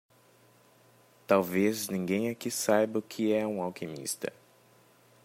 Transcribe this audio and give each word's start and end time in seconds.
Talvez 1.27 1.87
ninguém 1.89 2.27
aqui 2.31 2.49
saiba 2.49 2.97
o 2.97 3.01
que 3.03 3.31
é 3.33 3.45
um 3.45 3.61
alquimista! 3.61 4.33